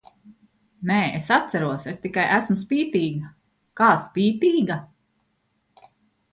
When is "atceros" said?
1.35-1.85